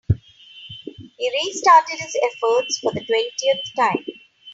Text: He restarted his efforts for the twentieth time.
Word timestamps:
He 1.19 1.41
restarted 1.45 1.99
his 1.99 2.15
efforts 2.15 2.79
for 2.79 2.91
the 2.91 3.05
twentieth 3.05 3.63
time. 3.77 4.03